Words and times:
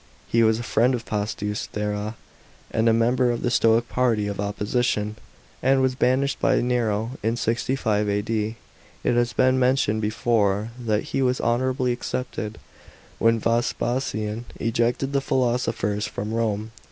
He 0.27 0.41
was 0.41 0.57
a 0.57 0.63
friend 0.63 0.95
of 0.95 1.05
Pastus 1.05 1.67
Thra>ea 1.71 2.15
and 2.71 2.89
a 2.89 2.91
member 2.91 3.29
of 3.29 3.43
the 3.43 3.51
Stoic 3.51 3.87
party 3.87 4.25
of 4.25 4.39
opposition, 4.39 5.15
and 5.61 5.79
was 5.79 5.93
banished 5.93 6.39
by 6.39 6.59
Nero 6.59 7.11
in 7.21 7.35
65 7.37 8.09
A.D. 8.09 8.55
It 9.03 9.13
has 9.13 9.33
been 9.33 9.59
mentioned 9.59 10.01
before 10.01 10.71
that 10.83 11.03
he 11.13 11.21
was 11.21 11.39
honourably 11.39 11.91
excepted, 11.91 12.57
when 13.19 13.37
Vespasian 13.37 14.45
ejected 14.59 15.13
the 15.13 15.21
philosophers 15.21 16.07
from 16.07 16.33
Rome. 16.33 16.71